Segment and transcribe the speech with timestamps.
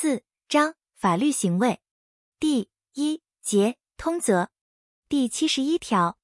[0.00, 1.80] 四章法律行为。
[2.38, 4.48] 第一节通则。
[5.08, 6.20] 第七十一条，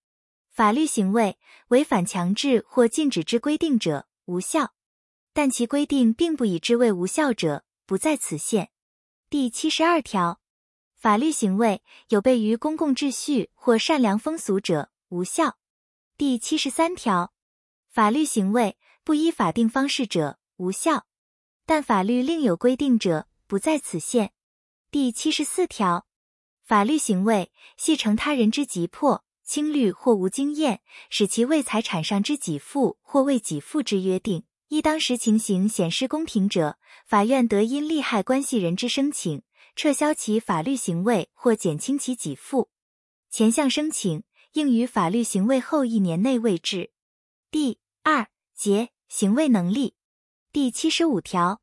[0.49, 4.69] 法律行为违反强制或禁止之规定者，无效；
[5.33, 8.71] 但其规定并不以之为无效者，不在此限。
[9.29, 10.41] 第七十二条，
[10.95, 15.59] 法律行为有悖于公共秩序或善良风俗者，无效。
[16.17, 17.35] 第七十三条，
[17.89, 21.07] 法律行为不依法定方式者，无效；
[21.67, 24.33] 但法律另有规定者，不在此限。
[24.91, 26.09] 第七十四条，
[26.65, 39.45] 法律行为系承他人之急迫、轻虑或无经验，使其为财产上之给付或未给付之约定，依当时情形显失公平者，法院得因利害关系人之申请，
[39.77, 42.71] 撤销其法律行为或减轻其给付。
[43.31, 46.91] 前项申请应于法律行为后一年内未至。
[47.53, 49.95] 第二节行为能力
[50.51, 51.61] 第七十五条。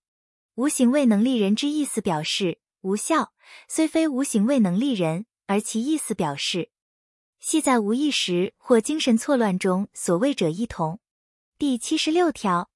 [0.56, 3.34] 无行为能力人之意思表示无效，
[3.68, 6.72] 虽非无行为能力人，而其意思表示
[7.40, 11.00] 系在无意识或精神错乱中所谓者一同。
[11.58, 12.70] 第七十六条，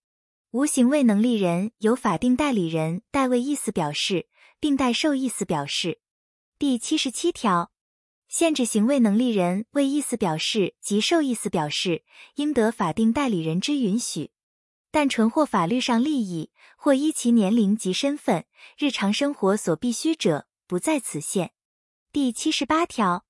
[0.51, 4.27] 无行为能力人由法定代理人代为意思表示，
[4.59, 5.99] 并代受意思表示。
[6.57, 7.71] 第七十七条，
[8.29, 12.03] 限制行为能力人为意思表示及受意思表示，
[12.35, 14.31] 应得法定代理人之允许。
[14.95, 18.45] 但纯获法律上利益，或依其年龄及身份、
[18.77, 21.51] 日常生活所必须者，不在此限。
[22.13, 23.25] 第七十八条，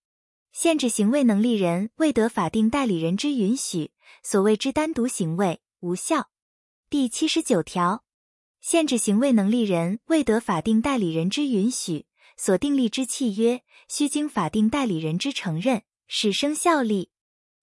[0.51, 6.29] 限制行为能力人未得法定代理人之允许，所谓之单独行为，无效。
[6.87, 8.03] 第七十九条，
[8.61, 12.05] 限制行为能力人未得法定代理人之允许，
[12.37, 17.09] 所订立之契约，须经法定代理人之承认，始生效力。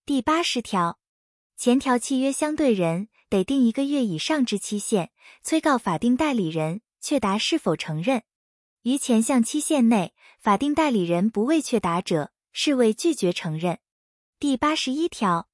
[0.05, 0.98] 第八十条，
[1.56, 3.06] 前条契约相对人。
[3.33, 5.11] 得定一个月以上之期限，
[5.42, 8.24] 催告法定代理人确答是否承认。
[8.83, 13.78] 于前项期限内，法定代理人不未确答者，视为拒绝承认。
[14.39, 15.48] 第八十一条，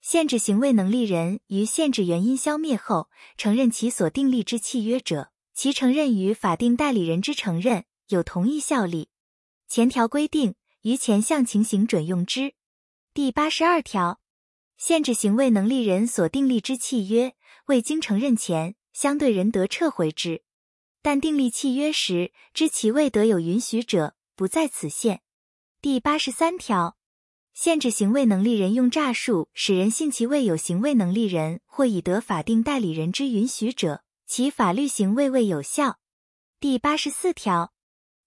[0.00, 9.08] 限制行为能力人于限制原因消灭后，承认其所订立之契约者，其承认与法定代理人之承认有同一效力。
[9.68, 12.54] 前条规定于前项情形准用之。
[13.12, 14.20] 第八十二条。
[14.78, 17.34] 限制行为能力人所订立之契约
[17.66, 20.44] 未经承认前，相对人得撤回之；
[21.02, 25.22] 但订立契约时知其未得有允许者，不在此限。
[25.82, 26.96] 第八十三条，
[27.52, 35.98] 限制行为能力人用诈术使人信其未有行为能力人或已得法定代理人之允许者，其法律行为未有效。
[36.60, 37.72] 第八十四条，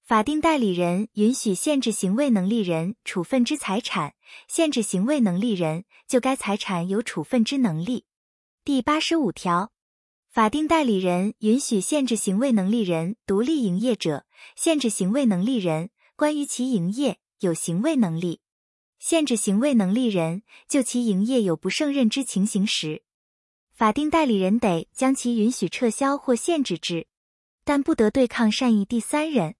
[0.03, 4.13] 法定代理人允许限制行为能力人处分之财产，
[4.47, 5.85] 限制行为能力人。
[6.11, 8.03] 就该财产有处分之能力。
[8.65, 9.71] 第八十五条，
[10.29, 14.25] 法定代理人允许限制行为能力人独立营业者，
[14.57, 18.41] 限制行为能力人关于其营业有行为能力，
[18.99, 23.03] 限制行为能力人就其营业有不胜任之情形时，
[23.71, 27.07] 法定代理人得将其允许撤销或限制之，
[27.63, 29.55] 但不得对抗善意第三人。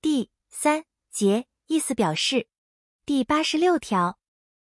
[0.00, 2.46] 第三节意思表示。
[3.04, 4.20] 第八十六条。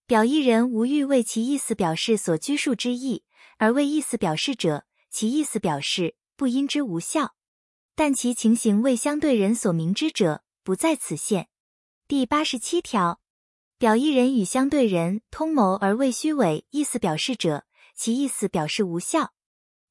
[0.07, 3.23] 表意人无欲为其意思表示所拘束之意，
[3.57, 7.35] 而为意思表示者，其意思表示不因之无效；
[7.93, 11.47] 但其情形为相对人所明知者，不在此限。
[12.07, 13.21] 第八十七条，
[13.77, 19.33] 表意人与相对人通谋而为虚伪意思表示者，其意思表示无效，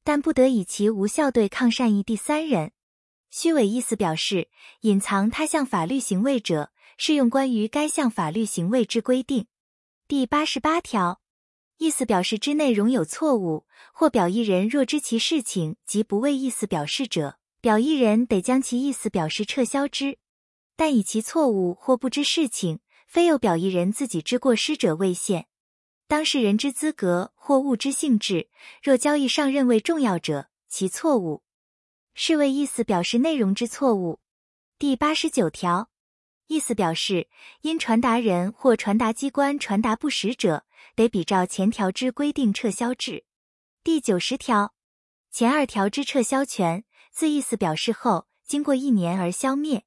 [0.03, 2.73] 但不得以其无效对抗善意第三人。
[3.29, 4.49] 虚伪意思表示
[4.81, 9.45] 隐藏他项法律行为者，适用关于该项法律行为之规定。
[10.07, 11.21] 第八十八条，
[11.77, 20.17] 意思表示之内容有错误，或表意人若知其事情及不为意思表示者，表意人得将其意思表示撤销之。
[20.75, 25.45] 但以其错误或不知事情，非有表意人自己之过失者为限。
[26.07, 28.49] 当事人之资格或物之性质，
[28.81, 31.43] 若交易上认为重要者，其错误
[32.21, 34.19] 是为意思表示内容之错误。
[34.77, 35.89] 第八十九条。
[36.47, 37.29] 意思表示，
[37.61, 43.23] 因传达人或传达机关传达不实者，得比照前条之规定撤销之。
[43.85, 44.73] 第九十条，
[45.31, 49.85] 前二条之撤销权，自意思表示后经过一年而消灭。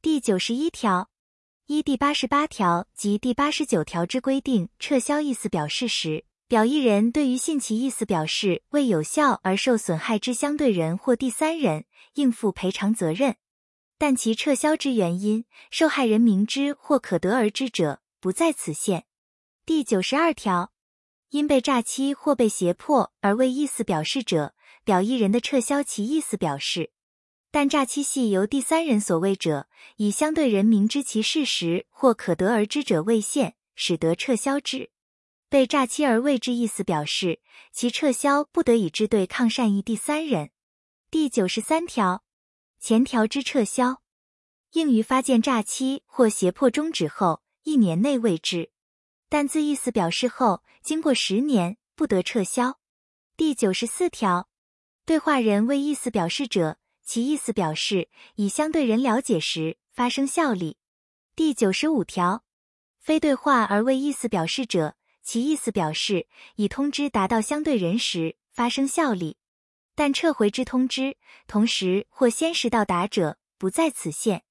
[0.00, 1.10] 第九十一条，
[1.66, 13.34] 依第八十八条及第八十九条之规定撤销意思表示时，表意人对于信其意思表示未有效而受损害之相对人或第三人，应负赔偿责任。
[13.98, 19.06] 但其撤销之原因，受害人明知或可得而知者，不在此限。
[19.64, 20.70] 第九十二条，
[21.30, 24.54] 因被诈欺或被胁迫而为意思表示者，
[24.84, 26.92] 表意人的撤销其意思表示，
[27.50, 29.66] 但诈欺系由第三人所为者，
[29.96, 34.90] 以相对人明知其事实或可得而知者为限，使得撤销之。
[35.48, 37.40] 被诈欺而未之意思表示，
[37.72, 40.50] 其撤销不得以之对抗善意第三人。
[41.10, 42.24] 第九十三条，
[42.80, 44.02] 前条之撤销，
[44.72, 48.70] 应于发现诈欺或胁迫终止后一年内为之，
[49.28, 52.78] 但自意思表示后，经过十年不得撤销。
[53.36, 54.48] 第九十四条，
[55.04, 56.78] 对话人为意思表示者。
[57.08, 60.76] 其意思表示以相对人了解时发生效力。
[61.36, 62.44] 第九十五条，
[62.98, 64.96] 非对话而为意思表示者，
[65.26, 69.38] 其意思表示以通知达到相对人时发生效力，
[69.96, 71.16] 但撤回之通知
[71.48, 74.44] 同时或先时到达者不在此限。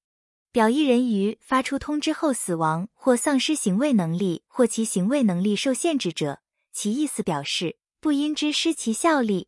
[0.51, 6.41] 表意人于发出通知后死亡或丧失行为能力或其行为能力受限制者，
[6.73, 9.47] 其意思表示不因之失其效力。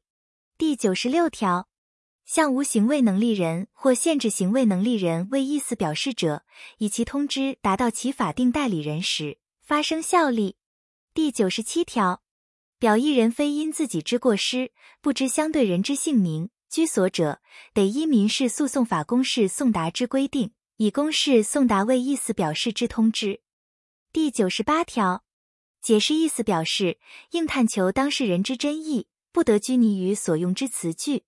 [0.57, 1.67] 第九十六条。
[2.23, 6.43] 向无行为能力人或限制行为能力人为意思表示者，
[6.77, 10.57] 以其通知达到其法定代理人时发生效力。
[11.17, 12.21] 第九十七条，
[12.77, 14.71] 表意人非因自己之过失
[15.01, 17.41] 不知相对人之姓名、居所者，
[17.73, 23.41] 得依民事诉讼法公示送达之规定，以公示送达为意思表示之通知。
[24.13, 25.23] 第九十八条，
[25.81, 26.99] 解释意思表示
[27.31, 31.23] 应探求当事人之真意，不得拘泥于所用之词句。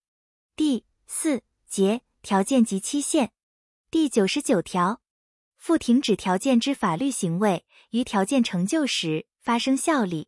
[0.55, 3.31] 第四节条件及期限，
[3.89, 5.01] 第九十九条，
[5.57, 10.27] 附停止条件之法律行为于条件成就时发生效力；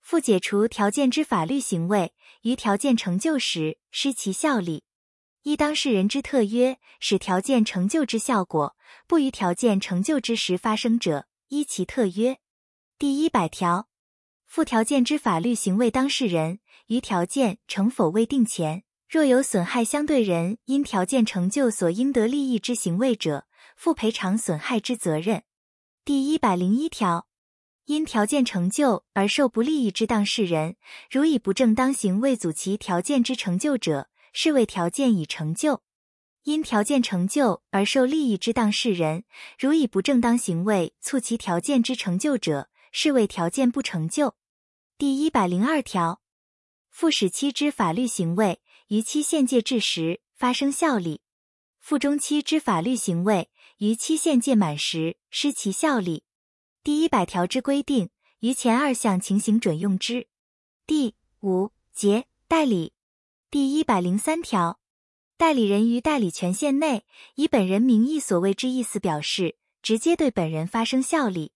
[0.00, 4.84] 附解除条件之法律行为于条件成就时失其效力。
[5.42, 12.38] 依当事人之特约使条件成就之效果不于条件成就之时发生者，依其特约。
[12.98, 13.88] 第一百条，
[14.46, 18.84] 附条件之法律行为当事人于条件成否未定前。
[19.06, 23.46] 若有损害相对人因条件成就所应得利益之行为者，
[23.76, 25.44] 负赔偿损害之责任。
[26.04, 27.28] 第一百零一条，
[27.86, 30.76] 因条件成就而受不利益之当事人，
[31.10, 35.80] 如以不正当行为阻其条件之成就者，视为条件已成就；
[36.44, 39.24] 因条件成就而受利益之当事人，
[39.58, 44.34] 如以不正当行为促其条件之成就者，视为条件不成就。
[44.96, 46.22] 第一百零二条，
[46.90, 48.60] 附使期之法律行为。
[48.88, 51.22] 于期限届至时发生效力，
[51.80, 56.24] 附中期之法律行为于期限届满时失其效力。
[56.84, 58.10] 第一百条之规定
[58.40, 60.28] 于前二项情形准用之。
[60.86, 62.92] 第五节代理
[63.50, 64.78] 第一百零三条，
[65.38, 71.52] 代理人于代理权限内以本人名义所谓之意思表示，直接对本人发生效力。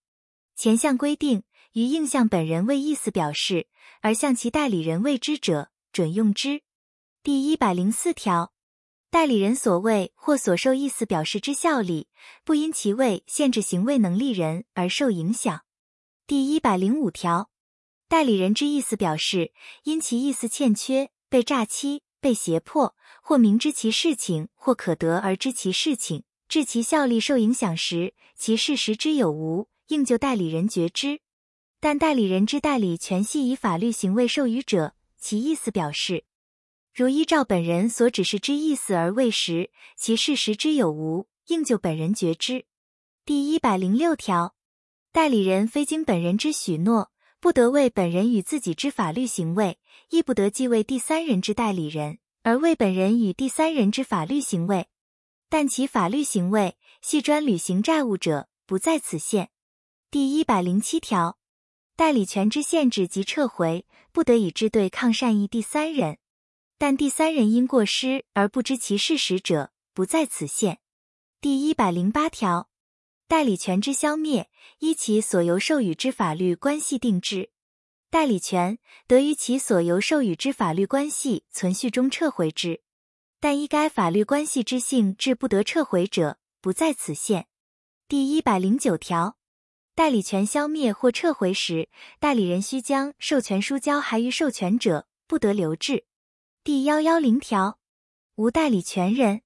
[0.56, 1.42] 前项规定
[1.72, 3.69] 于应向本人为意思表示，
[4.00, 6.62] 而向其代理人为之者，准用之。
[7.22, 8.54] 第一百零四条，
[9.10, 12.08] 代理人所谓或所受意思表示之效力，
[12.44, 15.62] 不因其为限制行为能力人而受影响。
[16.26, 17.49] 第一百零五条，
[18.06, 19.52] 代理人之意思表示，
[19.84, 31.20] 因其意思欠缺，被诈欺、被胁迫，或明知其事情或可得而知其事情，致其效力受影响时，其事实之有无，应就代理人决之。
[31.81, 36.25] 但代理人之代理权系以法律行为授予者，其意思表示。
[36.99, 42.67] 如依照本人所指示之意思而未实，其事实之有无，应就本人决之。
[43.25, 44.57] 第一百零六条，
[45.12, 49.78] 代理人非经本人之许诺，不得为本人与自己之法律行为，
[50.11, 54.88] 亦不得继为第三人之代理人，而为本人与第三人之法律行为。
[55.49, 59.50] 但其法律行为系专履行债务者，不在此限。
[60.11, 61.38] 第一百零七条，
[61.95, 66.19] 代理权之限制及撤回，不得以之对抗善意第三人。
[66.78, 70.78] 但第三人因过失而不知其事实者，不在此限。
[71.40, 72.70] 第一百零八条，
[73.26, 77.50] 代理权之消灭，依其所由授予之法律关系定之。
[78.11, 82.80] 代理权得于其所由授予之法律关系存续中撤回之，
[83.40, 87.49] 但依该法律关系之性质不得撤回者，不在此限。
[88.06, 89.37] 第一百零九条，
[89.97, 91.88] 代理权消灭或撤回时，
[92.20, 96.06] 代理人须将授权书交还于授权者，不得留置。
[96.68, 97.78] 第幺幺零条，
[98.34, 99.40] 无代理权人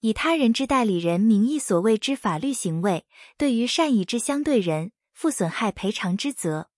[0.00, 6.68] 以他人之代理人名义所谓之法律行为，对于善意之相对人负损害赔偿之责。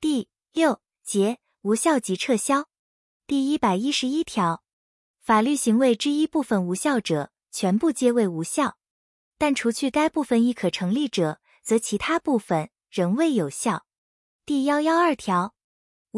[0.00, 2.70] 第六节无效及撤销。
[3.26, 4.62] 第一百一十一条，
[5.20, 8.76] 法律行为之一部分无效者，全部皆为无效；
[9.36, 13.84] 但除去该部分亦可成立者，则其他部分仍未有效。
[14.46, 15.54] 第幺幺二条。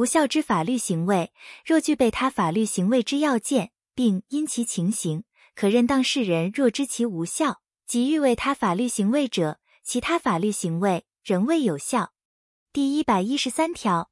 [0.01, 1.31] 无效之法律行为，
[1.63, 12.15] 若具备他法律行为之要件，并因其情形可认当事人若知其无效，即欲为他法律行为者，其他法律行为仍未有效。
[12.73, 14.11] 第一百一十三条，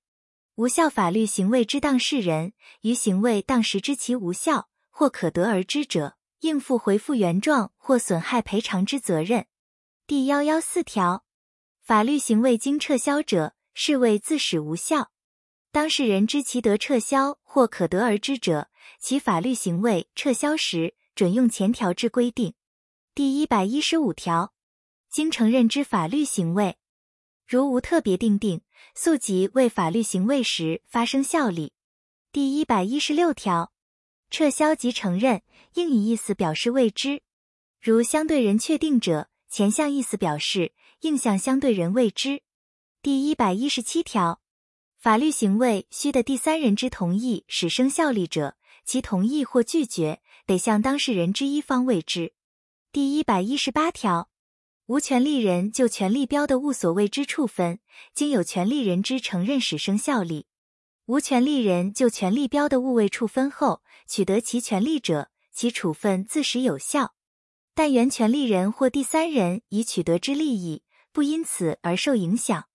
[0.57, 2.53] 无效法律行为之当事人，
[2.83, 9.47] 于行为当时知其无效或可得而知者，应负回复原状或损害赔偿之责任。
[10.07, 11.25] 第幺幺四条，
[11.81, 15.09] 法律行为经撤销者，视为自始无效。
[15.71, 22.55] 当事人知其得撤销或可得而知者，其法律行为撤销时，准用前条之规定。
[23.15, 24.55] 第一百一十五条，
[25.11, 26.79] 经承认之法律行为，
[27.47, 28.63] 如无特别定定，
[28.95, 31.75] 溯及为法律行为时发生效力。
[32.33, 33.73] 第一百一十六条，
[34.31, 35.43] 撤销及承认，
[35.75, 37.23] 应以意思表示未知。
[37.81, 42.43] 如相对人确定者，前项意思表示，应向相对人未知。
[43.03, 44.41] 第一百一十七条。
[45.09, 52.35] 法律行为须得第三人之同意使生效力者，其同意或拒绝得向当事人之一方未知。
[52.93, 54.29] 第一百一十八条，
[54.85, 57.79] 无权利人就权利标的物所谓之处分，
[58.13, 60.45] 经有权利人之承认使生效力；
[61.07, 67.15] 无权利人就权利标的物未处分后取得其权利者，其处分自始有效。
[67.75, 72.67] 但原权利人或第三人已取得之利益不因此而受影响。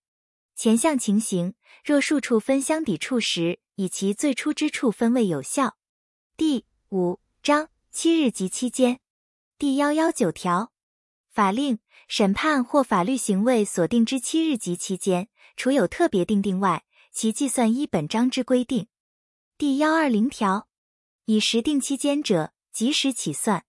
[0.56, 5.76] 前项情形，若数处分相抵触时，以其最初之处分未有效。
[6.36, 9.00] 第五章七日及期间，
[9.58, 10.72] 第幺幺九条，
[11.28, 18.86] 法令、审判或法律行为所定之七日及期间，除有特别定定外，其计算依本章之规定。
[19.58, 20.68] 第幺二零条，
[21.24, 23.62] 以时定期间者，即时起算；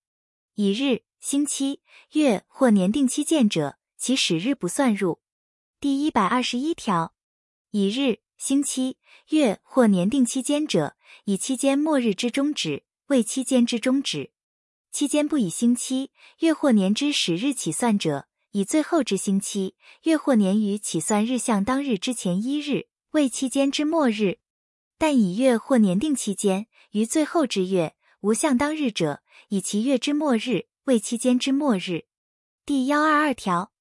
[0.54, 5.20] 以日、星期、月或年定期间者，其始日不算入。
[5.86, 7.14] 第一百二十一条，
[7.70, 8.98] 以日、星期、
[9.30, 14.32] 月或年定期间者，以期间末日之终止为期间之终止；
[14.92, 19.76] 期间不以星期、月或年之始日起算者，以最后之星期、
[20.06, 24.40] 月或年于起算日向当日之前一日为期间之末日；
[24.98, 32.06] 但以月或年定期间于最后之月无向当日者，以其月之末日为期间之末日。
[32.66, 33.75] 第幺二二条。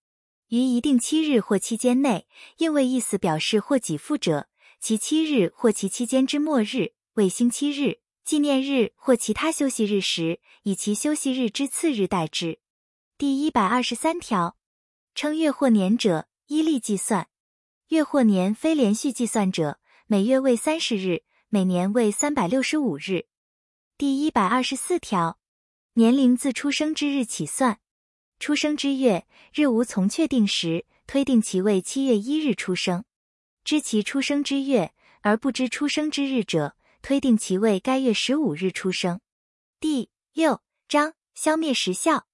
[0.49, 2.27] 于一定七日或期间内，
[2.59, 4.49] 应为意思表示或给付者，
[4.81, 12.59] 其七日或其期间之末日为星期日、纪念日或其他休息日时，以其休息日之次日代之。
[13.17, 14.57] 第一百二十三条，
[15.15, 17.27] 称月或年者，依例计算；
[17.89, 23.27] 月或年非连续计算者，每月为三十日，每年为三百六十五日。
[23.97, 25.39] 第一百二十四条，
[25.95, 27.79] 年龄自出生之日起算。
[28.45, 33.05] 出生之月日无从确定时，推定其为七月一日出生；
[33.65, 39.23] 知其出生之月而不知出生之日者，推定其为该月十五日出生。
[39.81, 42.27] 第六章消灭时效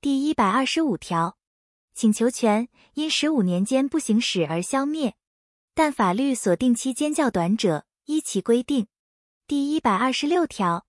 [0.00, 1.36] 第一百二十五条，
[1.92, 5.14] 请求权因十五年间不行使而消灭，
[5.74, 8.86] 但法律所定期间较短者，依其规定。
[9.46, 10.86] 第一百二十六条，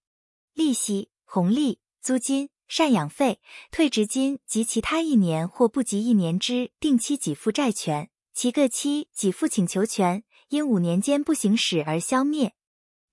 [0.54, 2.50] 利息、红利、租金。
[2.72, 12.54] 赡养费、退职金及其他一年或不及一年之定期给付债权，其各期给付请求权因五年间不行使而消灭。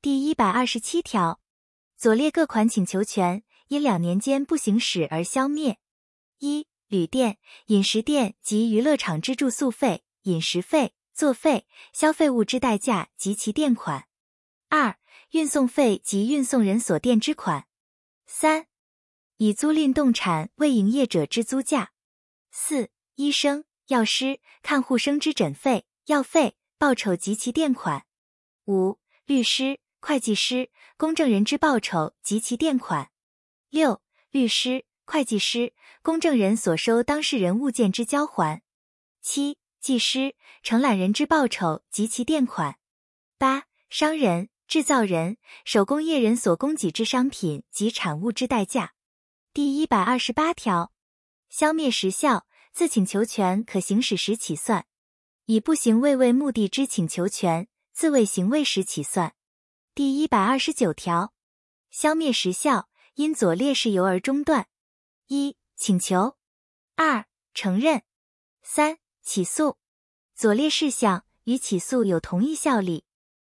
[0.00, 1.40] 第一百二十七条，
[1.96, 5.78] 左列各款请求权因两年间不行使而消灭：
[6.38, 14.02] 一、旅店、饮食店及娱乐场之住宿费、饮食费、作费、消费物之代价及其垫款；
[14.68, 14.96] 二、
[15.32, 17.64] 运送费及运送人所垫之款；
[18.24, 18.67] 三。
[19.38, 21.90] 以租赁动产为营业者之租价；
[22.50, 28.00] 四、医生、药师、看护生之诊费、药费、报酬及其垫款；
[28.66, 33.10] 五、律师、会计师、公证人之报酬及其垫款；
[33.70, 38.62] 六、律师、会计师、公证人所收当事人物件之交还；
[39.22, 42.72] 七、技师、承揽人之报酬及其垫款；
[43.38, 48.94] 八、商人、制造人、手工业人所供给之商品及产物之代价。
[49.58, 50.92] 第一百二十八条，
[51.48, 54.86] 消灭时效自请求权可行使时起算，
[55.46, 59.34] 以不行为为目的之请求权自为行为时起算。
[59.96, 61.34] 第一百二十九条，
[61.90, 64.68] 消灭时效因左列事由而中断：
[65.26, 66.36] 一、请求；
[66.94, 68.02] 二、承认；
[68.62, 69.76] 三、起诉。
[70.36, 73.04] 左列事项与起诉有同一效力：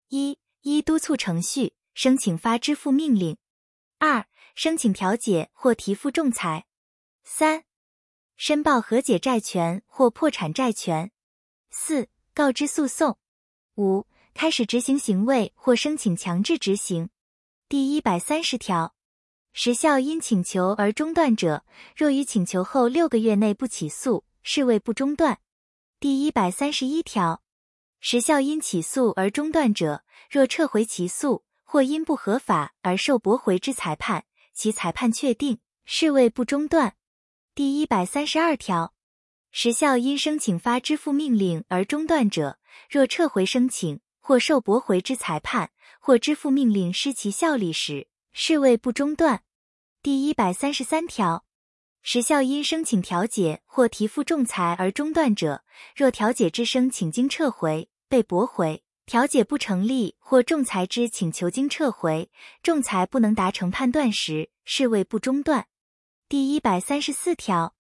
[0.10, 3.38] 一、依督促程序申请发支付命令；
[3.98, 6.64] 二、申请调解或提付仲裁；
[7.24, 7.66] 三、
[8.38, 11.10] 申报和解债权或破产债权；
[11.70, 13.18] 四、告知诉讼；
[13.76, 17.10] 五、开始执行行为或申请强制执行。
[17.68, 18.96] 第一百三十条，
[19.52, 25.40] 时效因请求而中断者，若于请求后六个月内不起诉，视为不中断。
[26.00, 27.44] 第一百三十一条，
[28.00, 36.96] 时效因起诉而中断者，若撤回起诉或因不合法而受驳回之裁判，其裁判确定，视为不中断。
[37.54, 38.94] 第一百三十二条，
[39.52, 42.58] 时效因申请发支付命令而中断者，
[42.90, 49.44] 若撤回申请或受驳回之裁判或支付命令失其效力时，视为不中断。
[50.02, 51.46] 第一百三十三条，
[52.02, 55.64] 时效因申请调解或提付仲裁而中断者，
[55.96, 62.32] 若调解之申请经撤回被驳回，调解不成立或仲裁之请求经撤回，
[62.64, 65.68] 仲裁不能达成判断时，视为不中断。
[66.28, 67.76] 第一百三十四条，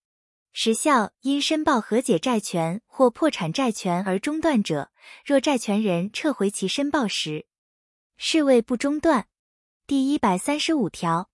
[0.51, 4.91] 时效因申报和解债权或破产债权而中断者，
[5.25, 7.47] 若债权人撤回其申报时，
[8.17, 9.27] 视为不中断。
[9.87, 11.31] 第一百三十五条，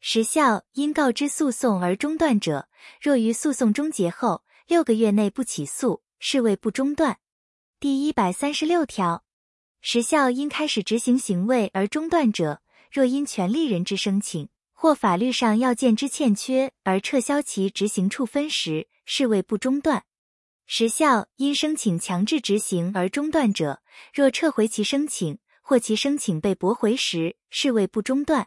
[0.00, 2.68] 时效因告知诉讼而中断者，
[3.00, 7.20] 若于诉讼终结后六个月内不起诉，视为不中断。
[7.78, 9.24] 第一百三十六条，
[9.80, 14.48] 时效因开始执行行为而中断者，若因权利人之申请。
[14.80, 20.04] 或法律上要件之欠缺而撤销其执行处分时，视为不中断。
[20.66, 23.82] 时效因申请强制执行而中断者，
[24.14, 28.46] 若撤回其申请或其申请被驳回时，视为不中断。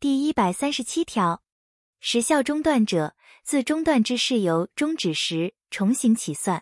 [0.00, 1.42] 第一百三十七条，
[2.00, 6.60] 时效中断者，自中断之事由终止时重新起算；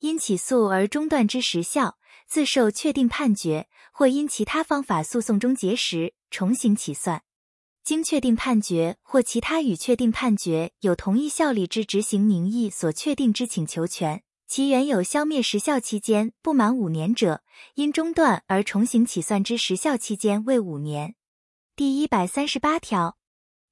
[0.00, 1.96] 因起诉而中断之时效，
[2.34, 7.22] 自受确定判决或因其他方法诉讼终结时重新起算。
[7.84, 17.44] 经确定判决或其他与确定判决有同一效力之执行名义所确定之请求权，其原有消灭时效期间不满五年者，
[17.76, 21.14] 因中断而重新起算之时效期间为五年。
[21.76, 23.16] 第一百三十八条，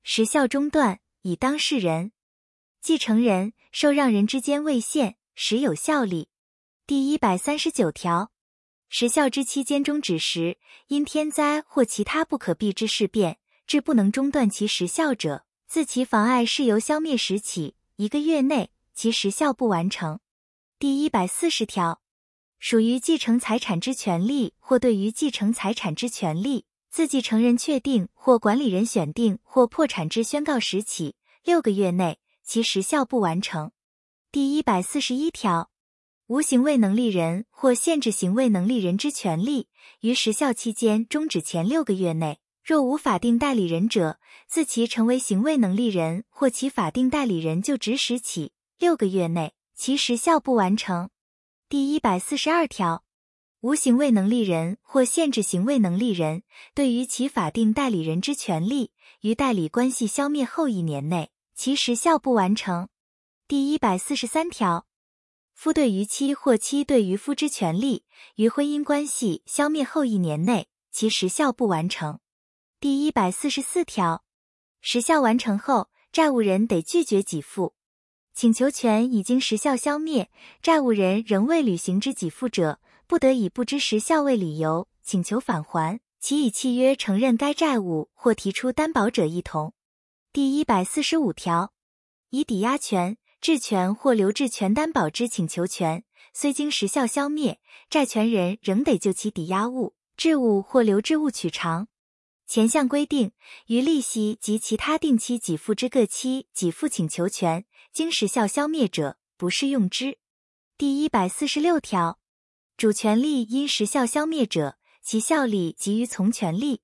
[0.05, 2.13] 时效中断，以当事人、
[2.81, 6.29] 继承人、受让人之间未现，时有效力。
[6.87, 8.32] 第一百三十九条，
[8.95, 13.39] 时效之期间终止时，因天灾或其他不可避之事变。
[13.67, 20.21] 致不能中断其时效者，自其妨碍事由消灭时起一个月内，其时效不完成。
[20.79, 22.03] 第一百四十条，
[22.59, 33.73] 属于继承财产之权利或对于继承财产之权利，自继承人确定或管理人选定或破产之宣告时起六个月内，其时效不完成。
[34.31, 35.71] 第一百四十一条，
[36.33, 39.69] 无行为能力人或限制行为能力人之权利，
[40.01, 42.39] 于时效期间终止前六个月内。
[42.65, 51.11] 若无法定代理人者，自其成为行为能力人或其法定代理人就职时起六个月内，其时效不完成。
[51.69, 53.05] 第一百四十二条，
[53.61, 62.89] 无行为能力人或限制行为能力人对于其法定代理人之权利，于代理关系消灭后一年内，其时效不完成。
[63.47, 64.87] 第一百四十三条，
[65.63, 72.19] 夫对于妻或妻对于夫之权利，于婚姻关系消灭后一年内，其时效不完成。
[72.81, 74.25] 第一百四十四条，
[74.81, 77.77] 时效完成后，债务人得拒绝给付。
[78.35, 89.73] 请求权已经时效消灭，债务人仍未履行之给付者，不得以不知时效为理由请求返还，其以契约承认该债务或提出担保者一同。
[90.33, 91.73] 第一百四十五条，
[92.31, 101.89] 以抵押权、质权或留置权担保之请求权，虽经时效消灭，债权人仍得就其抵押物、质物或留置物取偿。
[102.47, 103.33] 前项规定，
[103.67, 110.19] 于利息及其他定期给付之各期给付请求权，经时效消灭者，不适用之。
[110.79, 112.21] 第一百四十六条，
[112.77, 116.83] 主权利因时效消灭者，其效力及于从权利，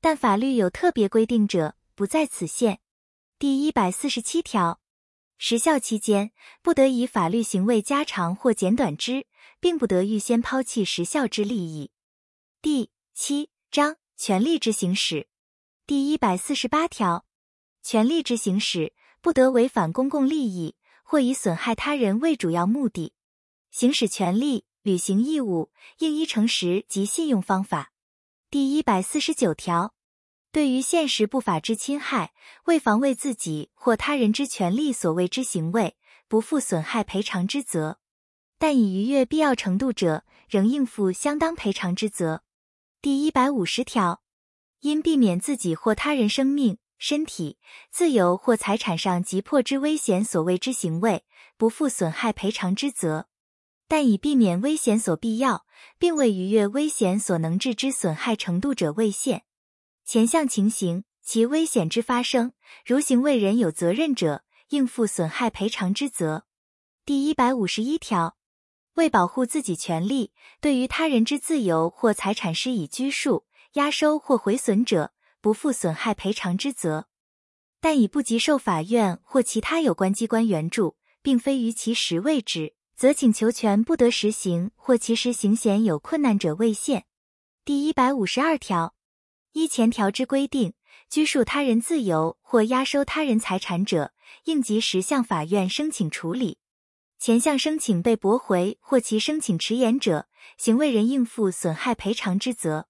[0.00, 2.80] 但法律有特别规定者，不在此限。
[3.38, 4.80] 第一百四十七条，
[5.44, 6.30] 时效期间，
[6.62, 9.26] 不得以法律行为加长或减短之，
[9.58, 11.90] 并不得预先抛弃时效之利益。
[12.62, 13.96] 第七章。
[14.16, 15.26] 权利之行使，
[15.84, 17.26] 第一百四十八条，
[17.82, 23.12] 权利之行使不得违反公共利益或以损害他人为主要目的。
[23.72, 27.90] 行使权利、履行义务应依诚实及信用方法。
[28.48, 29.92] 第一百四十九条，
[30.52, 32.34] 对于现实不法之侵害，
[32.66, 35.96] 为防卫自己或他人之权利所为之行为，
[36.28, 37.96] 不负损害赔偿之责，
[38.58, 42.42] 但以逾越必要程度者，仍应负相当赔偿之责。
[43.00, 44.22] 第一百五十条，
[44.80, 47.56] 因避免自己或他人生命、身体、
[47.90, 51.24] 自由或财产上急迫之危险所为之行为，
[51.56, 53.24] 不负损害赔偿之责；
[53.88, 55.64] 但以避免危险所必要，
[55.98, 59.44] 并未逾越危险所能致之损害程度者，未限。
[60.04, 62.52] 前项情形，其危险之发生，
[62.84, 66.44] 如行为人有责任者，应负损害赔偿之责。
[67.06, 68.36] 第一百五十一条，
[68.94, 77.06] 为保护自己权利，对于他人之自由或财产施以拘束、压收或毁损者，不负损害赔偿之责。
[77.80, 87.06] 但已不及受法院或其他有关机关援助，并非于其时未之，则请求权不得实行，或其实行显有困难者未限。
[87.64, 88.94] 第一百五十二条，
[89.52, 90.74] 依前条之规定。
[91.08, 94.12] 拘束他人自由或压收他人财产者，
[94.44, 96.58] 应及时向法院申请处理。
[97.18, 102.88] 前项申请被驳回或其申请迟延者，行为人应负损害赔偿之责。